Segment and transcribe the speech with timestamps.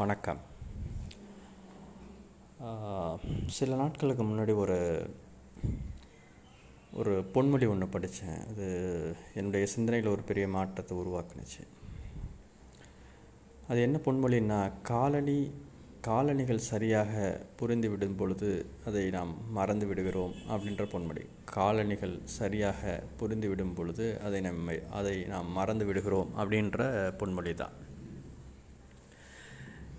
[0.00, 0.38] வணக்கம்.
[3.56, 4.78] சில நாட்களுக்கு முன்னாடி ஒரு
[7.00, 8.68] ஒரு பொன்மொழி ஒன்று படித்தேன் அது
[9.38, 11.62] என்னுடைய சிந்தனையில் ஒரு பெரிய மாற்றத்தை உருவாக்குனுச்சு.
[13.68, 14.60] அது என்ன பொன்மொழின்னா
[14.92, 15.36] காலணி
[16.08, 17.12] காலணிகள் சரியாக
[17.60, 18.50] புரிந்துவிடும் பொழுது
[18.88, 21.26] அதை நாம் மறந்து விடுகிறோம் அப்படின்ற பொன்மொழி
[21.58, 26.82] காலணிகள் சரியாக புரிந்துவிடும் பொழுது அதை நம்மை அதை நாம் மறந்து விடுகிறோம் அப்படின்ற
[27.22, 27.76] பொன்மொழி தான்.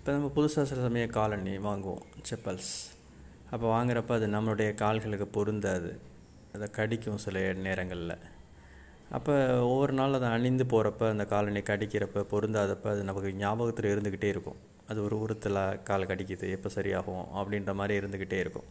[0.04, 2.72] இப்போ நம்ம புதுசாக சில சமயம் காலணி வாங்குவோம் செப்பல்ஸ்.
[3.52, 5.90] அப்போ வாங்குறப்ப அது நம்மளுடைய கால்களுக்கு பொருந்தாது.
[6.54, 8.12] அதை கடிக்கும் சில நேரங்களில்.
[9.16, 9.34] அப்போ
[9.70, 14.58] ஒவ்வொரு நாள் அதை அணிந்து போகிறப்ப அந்த காலணி கடிக்கிறப்ப பொருந்தாதப்ப அது நமக்கு ஞாபகத்தில் இருந்துக்கிட்டே இருக்கும்.
[14.88, 18.68] அது ஒரு உறுத்தல கால் கடிக்குது எப்போ சரியாகும் அப்படின்ற மாதிரி இருந்துக்கிட்டே இருக்கும்.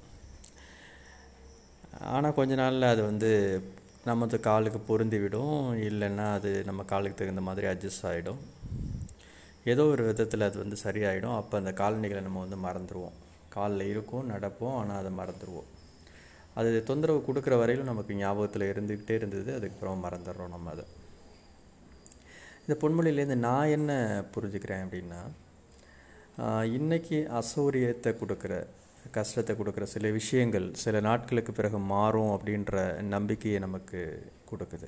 [2.16, 3.32] ஆனால் கொஞ்ச நாளில் அது வந்து
[4.12, 5.58] நமது காலுக்கு பொருந்தி விடும்.
[5.90, 8.42] இல்லைன்னா அது நம்ம காலுக்கு தகுந்த மாதிரி அட்ஜஸ்ட் ஆகிடும்
[9.72, 11.36] ஏதோ ஒரு விதத்தில் அது வந்து சரியாயிடும்.
[11.42, 13.16] அப்போ அந்த காலணிகளை நம்ம வந்து மறந்துடுவோம்
[13.56, 15.70] காலில் இருக்கும் நடப்போம் ஆனால் அதை மறந்துடுவோம்
[16.60, 19.50] அது தொந்தரவு கொடுக்குற வரையிலும் நமக்கு ஞாபகத்தில் இருந்துக்கிட்டே இருந்தது.
[19.58, 20.86] அதுக்கப்புறம் மறந்துடுறோம் நம்ம அதை.
[22.66, 23.92] இந்த பொன்மொழியிலேருந்து நான் என்ன
[24.36, 25.22] புரிஞ்சுக்கிறேன் அப்படின்னா
[26.78, 28.54] இன்றைக்கி அசௌரியத்தை கொடுக்குற
[29.18, 32.76] கஷ்டத்தை கொடுக்குற சில விஷயங்கள் சில நாட்களுக்கு பிறகு மாறும் அப்படின்ற
[33.16, 34.00] நம்பிக்கையை நமக்கு
[34.52, 34.88] கொடுக்குது.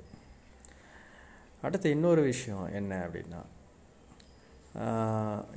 [1.66, 3.42] அடுத்து இன்னொரு விஷயம் என்ன அப்படின்னா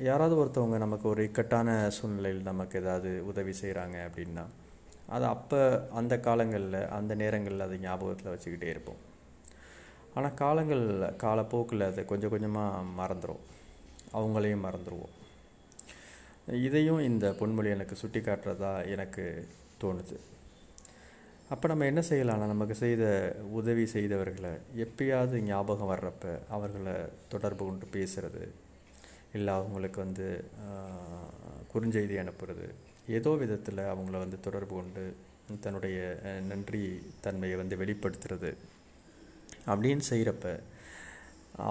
[0.08, 4.44] யாராவது ஒருத்தவங்க நமக்கு ஒரு இக்கட்டான சூழ்நிலையில் நமக்கு ஏதாவது உதவி செய்கிறாங்க அப்படின்னா
[5.14, 5.60] அது அப்போ
[5.98, 9.00] அந்த காலங்களில் அந்த நேரங்களில் அதை ஞாபகத்தில் வச்சுக்கிட்டே இருப்போம்.
[10.14, 10.84] ஆனால் காலங்கள்
[11.25, 13.42] காலப்போக்கில் அதை கொஞ்சம் கொஞ்சமாக மறந்துடும்
[14.19, 15.14] அவங்களையும் மறந்துடுவோம்
[16.66, 19.25] இதையும் இந்த பொன்மொழி எனக்கு சுட்டி காட்டுறதா எனக்கு
[19.82, 20.16] தோணுது.
[21.55, 23.05] அப்போ நம்ம என்ன செய்யலாம்னா நமக்கு செய்த
[23.58, 26.97] உதவி செய்தவர்களை எப்பயாவது ஞாபகம் வர்றப்ப அவர்களை
[27.34, 28.42] தொடர்பு கொண்டு பேசுகிறது
[29.39, 30.27] இல்லை அவங்களுக்கு வந்து
[31.72, 32.67] குறுஞ்செய்தி அனுப்புறது.
[33.19, 35.05] ஏதோ விதத்தில் அவங்கள வந்து தொடர்பு கொண்டு
[35.64, 35.98] தன்னுடைய
[36.48, 36.83] நன்றி
[37.26, 38.50] தன்மையை வந்து வெளிப்படுத்துறது.
[39.72, 40.47] அப்படின்னு செய்கிறப்ப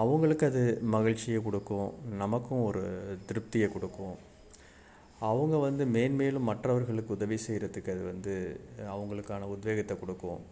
[0.00, 0.62] அவங்களுக்கு அது
[0.94, 1.92] மகிழ்ச்சியை கொடுக்கும்
[2.22, 2.82] நமக்கும் ஒரு
[3.28, 4.16] திருப்தியை கொடுக்கும்.
[5.28, 8.34] அவங்க வந்து மேன்மேலும் மற்றவர்களுக்கு உதவி செய்கிறதுக்கு அது வந்து
[8.94, 10.42] அவங்களுக்கான உத்வேகத்தை கொடுக்கும்.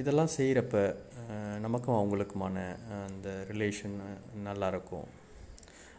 [0.00, 0.76] இதெல்லாம் செய்கிறப்ப
[1.64, 2.56] நமக்கும் அவங்களுக்குமான
[3.06, 3.96] அந்த ரிலேஷன்
[4.46, 5.08] நல்லாயிருக்கும்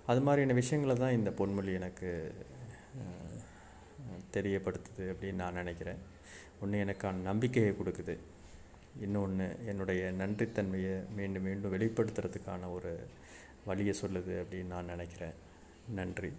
[0.05, 2.33] அது மாதிரியான விஷயங்களை தான் இந்த பொன்மொழி எனக்கு
[4.33, 5.97] தெரியப்படுத்துது அப்படின்னு நான் நினைக்கிறேன்.
[6.61, 8.17] ஒன்று எனக்கான நம்பிக்கையை கொடுக்குது.
[8.99, 13.07] இன்னொன்று என்னுடைய நன்றித்தன்மையை மீண்டும் மீண்டும் வெளிப்படுத்துறதுக்கான ஒரு
[13.65, 15.33] வழியை சொல்லுது அப்படின்னு நான் நினைக்கிறேன்.
[15.89, 16.31] நன்றி.